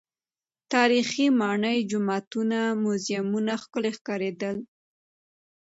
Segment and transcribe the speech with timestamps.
[0.73, 4.57] تاریخي ماڼۍ، جوماتونه، موزیمونه ښکلي ښکارېدل.